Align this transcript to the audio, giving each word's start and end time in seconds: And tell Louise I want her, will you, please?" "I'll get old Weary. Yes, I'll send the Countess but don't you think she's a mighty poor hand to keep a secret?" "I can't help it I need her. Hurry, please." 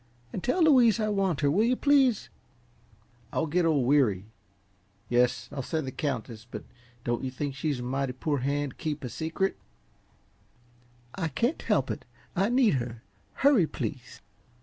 And 0.33 0.43
tell 0.43 0.63
Louise 0.63 0.99
I 0.99 1.09
want 1.09 1.41
her, 1.41 1.51
will 1.51 1.63
you, 1.63 1.75
please?" 1.75 2.31
"I'll 3.31 3.45
get 3.45 3.65
old 3.65 3.85
Weary. 3.85 4.25
Yes, 5.09 5.47
I'll 5.51 5.61
send 5.61 5.85
the 5.85 5.91
Countess 5.91 6.47
but 6.49 6.63
don't 7.03 7.23
you 7.23 7.29
think 7.29 7.53
she's 7.53 7.81
a 7.81 7.83
mighty 7.83 8.13
poor 8.13 8.39
hand 8.39 8.71
to 8.71 8.77
keep 8.77 9.03
a 9.03 9.09
secret?" 9.09 9.57
"I 11.13 11.27
can't 11.27 11.61
help 11.61 11.91
it 11.91 12.03
I 12.35 12.49
need 12.49 12.73
her. 12.81 13.03
Hurry, 13.35 13.67
please." 13.67 14.21